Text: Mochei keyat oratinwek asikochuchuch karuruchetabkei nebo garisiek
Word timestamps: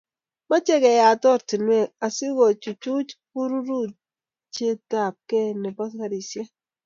Mochei 0.49 0.81
keyat 0.83 1.23
oratinwek 1.31 1.89
asikochuchuch 2.05 3.11
karuruchetabkei 3.31 5.49
nebo 5.61 5.83
garisiek 5.97 6.49